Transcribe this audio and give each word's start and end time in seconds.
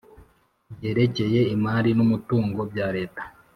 ryerekeye 0.73 1.41
imari 1.55 1.89
n 1.97 1.99
umutungo 2.05 2.59
bya 2.71 2.87
Leta 2.95 3.21